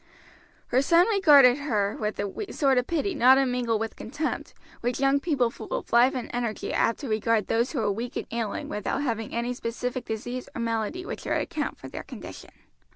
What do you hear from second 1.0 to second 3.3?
regarded her with the sort of pity,